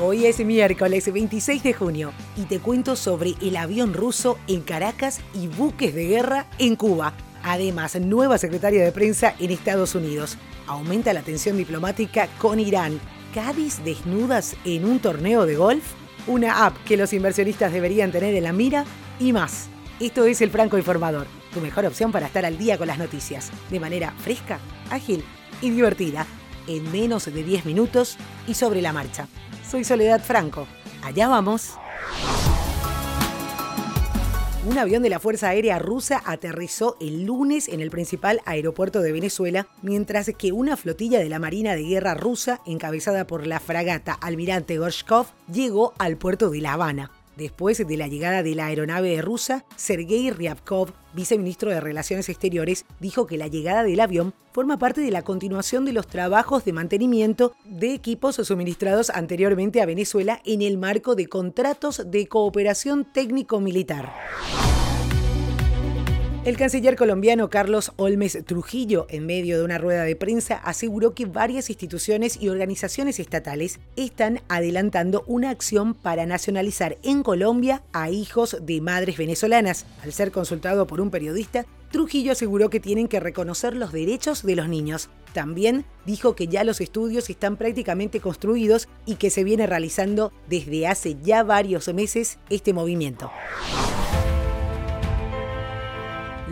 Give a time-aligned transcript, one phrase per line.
[0.00, 5.20] Hoy es miércoles 26 de junio y te cuento sobre el avión ruso en Caracas
[5.34, 7.14] y buques de guerra en Cuba.
[7.42, 10.38] Además, nueva secretaria de prensa en Estados Unidos.
[10.68, 13.00] Aumenta la tensión diplomática con Irán.
[13.34, 15.82] Cádiz desnudas en un torneo de golf.
[16.28, 18.84] Una app que los inversionistas deberían tener en la mira
[19.18, 19.66] y más.
[19.98, 23.50] Esto es el Franco Informador, tu mejor opción para estar al día con las noticias,
[23.68, 25.24] de manera fresca, ágil
[25.60, 26.24] y divertida,
[26.68, 29.26] en menos de 10 minutos y sobre la marcha.
[29.70, 30.66] Soy Soledad Franco.
[31.02, 31.74] Allá vamos.
[34.66, 39.12] Un avión de la Fuerza Aérea Rusa aterrizó el lunes en el principal aeropuerto de
[39.12, 44.14] Venezuela, mientras que una flotilla de la Marina de Guerra rusa, encabezada por la fragata
[44.14, 47.10] Almirante Gorshkov, llegó al puerto de La Habana.
[47.38, 53.28] Después de la llegada de la aeronave rusa, Sergei Ryabkov, viceministro de Relaciones Exteriores, dijo
[53.28, 57.54] que la llegada del avión forma parte de la continuación de los trabajos de mantenimiento
[57.64, 64.12] de equipos suministrados anteriormente a Venezuela en el marco de contratos de cooperación técnico-militar.
[66.44, 71.26] El canciller colombiano Carlos Olmes Trujillo, en medio de una rueda de prensa, aseguró que
[71.26, 78.56] varias instituciones y organizaciones estatales están adelantando una acción para nacionalizar en Colombia a hijos
[78.62, 79.84] de madres venezolanas.
[80.02, 84.56] Al ser consultado por un periodista, Trujillo aseguró que tienen que reconocer los derechos de
[84.56, 85.10] los niños.
[85.34, 90.86] También dijo que ya los estudios están prácticamente construidos y que se viene realizando desde
[90.86, 93.30] hace ya varios meses este movimiento.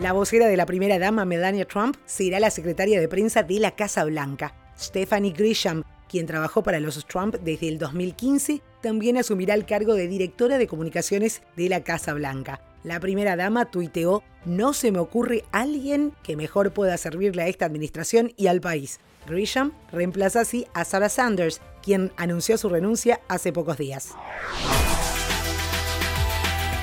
[0.01, 3.71] La vocera de la primera dama, Melania Trump, será la secretaria de prensa de la
[3.71, 4.53] Casa Blanca.
[4.77, 10.07] Stephanie Grisham, quien trabajó para los Trump desde el 2015, también asumirá el cargo de
[10.07, 12.61] directora de comunicaciones de la Casa Blanca.
[12.83, 17.65] La primera dama tuiteó, no se me ocurre alguien que mejor pueda servirle a esta
[17.65, 18.99] administración y al país.
[19.27, 24.13] Grisham reemplaza así a Sarah Sanders, quien anunció su renuncia hace pocos días.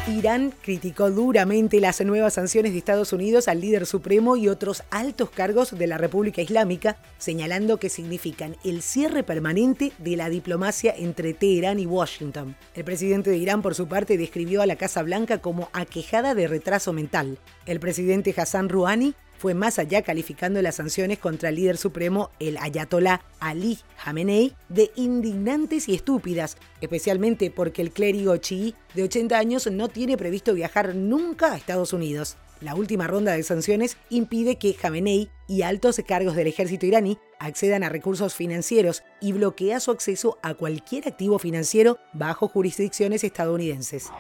[0.07, 5.31] Irán criticó duramente las nuevas sanciones de Estados Unidos al líder supremo y otros altos
[5.31, 11.33] cargos de la República Islámica, señalando que significan el cierre permanente de la diplomacia entre
[11.33, 12.55] Teherán y Washington.
[12.75, 16.49] El presidente de Irán, por su parte, describió a la Casa Blanca como aquejada de
[16.49, 17.39] retraso mental.
[17.65, 22.57] El presidente Hassan Rouhani fue más allá calificando las sanciones contra el líder supremo, el
[22.59, 29.71] ayatolá Ali Khamenei, de indignantes y estúpidas, especialmente porque el clérigo chií de 80 años
[29.71, 32.37] no tiene previsto viajar nunca a Estados Unidos.
[32.61, 37.83] La última ronda de sanciones impide que Khamenei y altos cargos del ejército iraní accedan
[37.83, 44.11] a recursos financieros y bloquea su acceso a cualquier activo financiero bajo jurisdicciones estadounidenses.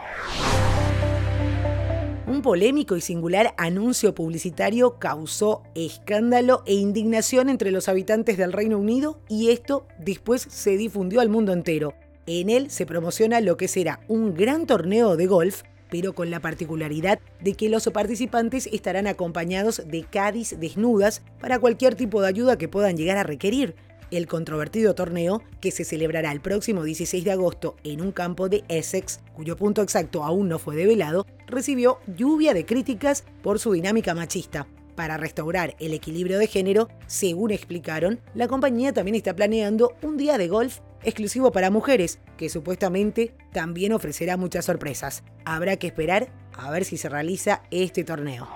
[2.44, 9.19] Polémico y singular anuncio publicitario causó escándalo e indignación entre los habitantes del Reino Unido
[9.31, 11.94] y esto después se difundió al mundo entero.
[12.27, 16.41] En él se promociona lo que será un gran torneo de golf, pero con la
[16.41, 22.59] particularidad de que los participantes estarán acompañados de Cádiz desnudas para cualquier tipo de ayuda
[22.59, 23.75] que puedan llegar a requerir
[24.16, 28.64] el controvertido torneo, que se celebrará el próximo 16 de agosto en un campo de
[28.69, 34.14] Essex, cuyo punto exacto aún no fue develado, recibió lluvia de críticas por su dinámica
[34.14, 34.66] machista.
[34.94, 40.38] Para restaurar el equilibrio de género, según explicaron, la compañía también está planeando un día
[40.38, 45.25] de golf exclusivo para mujeres, que supuestamente también ofrecerá muchas sorpresas.
[45.44, 48.48] Habrá que esperar a ver si se realiza este torneo.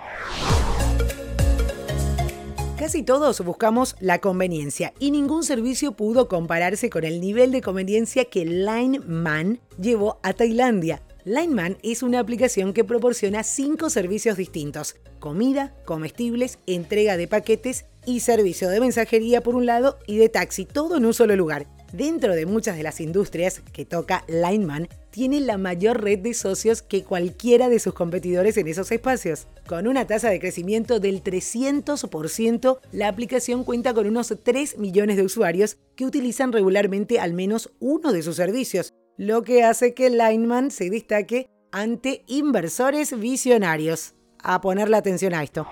[2.79, 8.27] Casi todos buscamos la conveniencia y ningún servicio pudo compararse con el nivel de conveniencia
[8.27, 11.03] que LineMan llevó a Tailandia.
[11.25, 18.21] LineMan es una aplicación que proporciona cinco servicios distintos: comida, comestibles, entrega de paquetes y
[18.21, 21.67] servicio de mensajería por un lado y de taxi, todo en un solo lugar.
[21.93, 26.83] Dentro de muchas de las industrias que toca Lineman, tiene la mayor red de socios
[26.83, 29.47] que cualquiera de sus competidores en esos espacios.
[29.67, 35.23] Con una tasa de crecimiento del 300%, la aplicación cuenta con unos 3 millones de
[35.23, 40.71] usuarios que utilizan regularmente al menos uno de sus servicios, lo que hace que Lineman
[40.71, 44.15] se destaque ante inversores visionarios.
[44.43, 45.67] A ponerle atención a esto.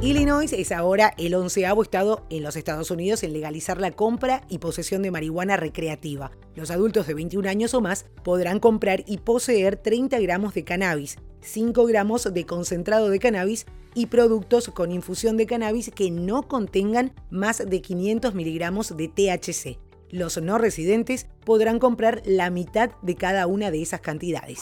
[0.00, 4.58] Illinois es ahora el onceavo estado en los Estados Unidos en legalizar la compra y
[4.58, 6.30] posesión de marihuana recreativa.
[6.54, 11.16] Los adultos de 21 años o más podrán comprar y poseer 30 gramos de cannabis,
[11.40, 17.12] 5 gramos de concentrado de cannabis y productos con infusión de cannabis que no contengan
[17.30, 19.80] más de 500 miligramos de THC.
[20.10, 24.60] Los no residentes podrán comprar la mitad de cada una de esas cantidades.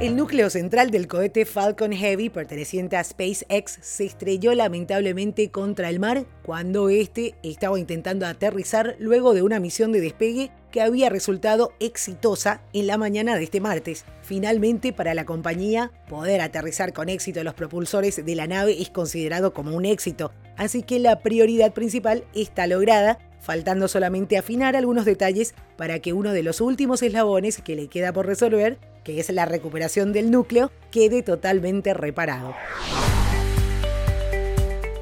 [0.00, 6.00] El núcleo central del cohete Falcon Heavy, perteneciente a SpaceX, se estrelló lamentablemente contra el
[6.00, 11.72] mar cuando este estaba intentando aterrizar luego de una misión de despegue que había resultado
[11.78, 14.04] exitosa en la mañana de este martes.
[14.22, 19.54] Finalmente, para la compañía, poder aterrizar con éxito los propulsores de la nave es considerado
[19.54, 25.54] como un éxito, así que la prioridad principal está lograda faltando solamente afinar algunos detalles
[25.76, 29.44] para que uno de los últimos eslabones que le queda por resolver, que es la
[29.44, 32.54] recuperación del núcleo, quede totalmente reparado.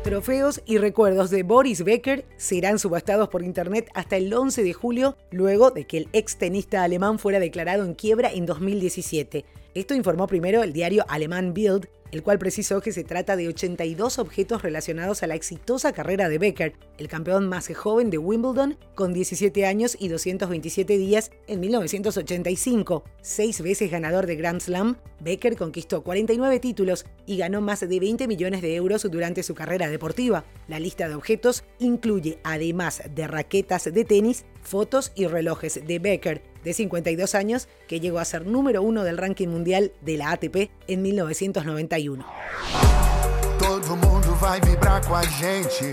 [0.02, 5.16] Trofeos y recuerdos de Boris Becker serán subastados por internet hasta el 11 de julio,
[5.30, 9.44] luego de que el ex tenista alemán fuera declarado en quiebra en 2017.
[9.74, 14.18] Esto informó primero el diario alemán Bild, el cual precisó que se trata de 82
[14.18, 19.12] objetos relacionados a la exitosa carrera de Becker, el campeón más joven de Wimbledon, con
[19.12, 23.02] 17 años y 227 días en 1985.
[23.22, 28.28] Seis veces ganador de Grand Slam, Becker conquistó 49 títulos y ganó más de 20
[28.28, 30.44] millones de euros durante su carrera deportiva.
[30.68, 36.42] La lista de objetos incluye, además de raquetas de tenis, fotos y relojes de Becker,
[36.64, 40.70] de 52 años, que llegó a ser número uno del ranking mundial de la ATP
[40.86, 42.24] en 1991.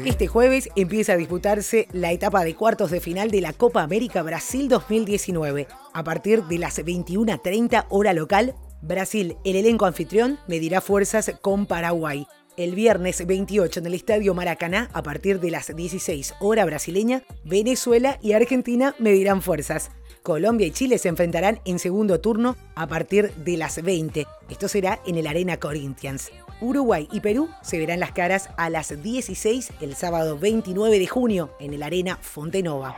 [0.06, 4.24] Este jueves empieza a disputarse la etapa de cuartos de final de la Copa América
[4.24, 5.68] Brasil 2019.
[5.94, 12.26] A partir de las 21.30 hora local, Brasil, el elenco anfitrión, medirá fuerzas con Paraguay.
[12.60, 18.20] El viernes 28 en el Estadio Maracaná, a partir de las 16 hora brasileña, Venezuela
[18.22, 19.92] y Argentina medirán fuerzas.
[20.24, 24.28] Colombia y Chile se enfrentarán en segundo turno a partir de las 20.
[24.50, 26.32] Esto será en el Arena Corinthians.
[26.60, 31.52] Uruguay y Perú se verán las caras a las 16 el sábado 29 de junio
[31.62, 32.98] en el Arena Fontenova.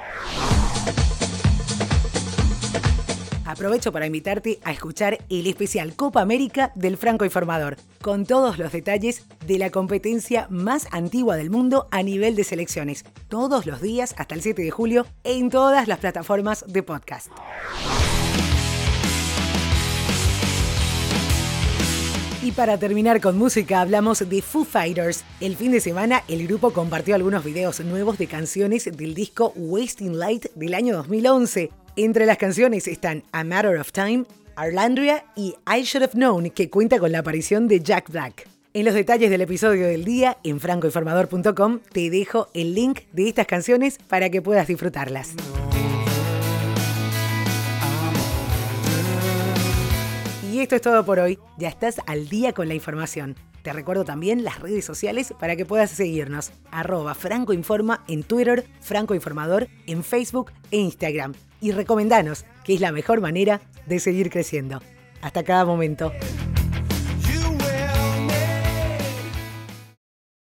[3.52, 8.72] Aprovecho para invitarte a escuchar el especial Copa América del Franco Informador, con todos los
[8.72, 14.16] detalles de la competencia más antigua del mundo a nivel de selecciones, todos los días
[14.18, 17.28] hasta el 7 de julio en todas las plataformas de podcast.
[22.42, 25.26] Y para terminar con música, hablamos de Foo Fighters.
[25.42, 30.18] El fin de semana, el grupo compartió algunos videos nuevos de canciones del disco Wasting
[30.18, 31.81] Light del año 2011.
[31.98, 34.24] Entre las canciones están A Matter of Time,
[34.56, 38.48] Arlandria y I Should Have Known, que cuenta con la aparición de Jack Black.
[38.74, 43.46] En los detalles del episodio del día, en francoinformador.com, te dejo el link de estas
[43.46, 45.34] canciones para que puedas disfrutarlas.
[50.50, 51.40] Y esto es todo por hoy.
[51.58, 53.36] Ya estás al día con la información.
[53.64, 56.54] Te recuerdo también las redes sociales para que puedas seguirnos.
[56.72, 61.34] Arroba Franco en Twitter, Franco Informador en Facebook e Instagram.
[61.62, 64.82] Y recomendanos, que es la mejor manera de seguir creciendo.
[65.22, 66.12] Hasta cada momento.